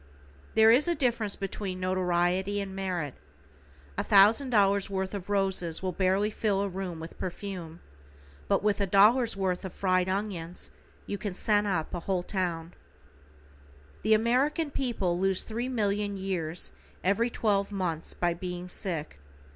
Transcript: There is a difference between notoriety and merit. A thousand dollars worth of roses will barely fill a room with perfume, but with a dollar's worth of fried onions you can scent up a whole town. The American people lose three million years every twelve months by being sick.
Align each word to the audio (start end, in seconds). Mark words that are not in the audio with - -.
There 0.55 0.71
is 0.71 0.87
a 0.87 0.95
difference 0.95 1.35
between 1.35 1.79
notoriety 1.79 2.59
and 2.59 2.75
merit. 2.75 3.13
A 3.99 4.03
thousand 4.03 4.49
dollars 4.49 4.89
worth 4.89 5.13
of 5.13 5.29
roses 5.29 5.83
will 5.83 5.91
barely 5.91 6.31
fill 6.31 6.61
a 6.61 6.67
room 6.67 6.99
with 6.99 7.19
perfume, 7.19 7.81
but 8.47 8.63
with 8.63 8.81
a 8.81 8.87
dollar's 8.87 9.37
worth 9.37 9.63
of 9.63 9.73
fried 9.73 10.09
onions 10.09 10.71
you 11.05 11.19
can 11.19 11.35
scent 11.35 11.67
up 11.67 11.93
a 11.93 11.99
whole 11.99 12.23
town. 12.23 12.73
The 14.01 14.15
American 14.15 14.71
people 14.71 15.19
lose 15.19 15.43
three 15.43 15.69
million 15.69 16.17
years 16.17 16.71
every 17.03 17.29
twelve 17.29 17.71
months 17.71 18.15
by 18.15 18.33
being 18.33 18.69
sick. 18.69 19.19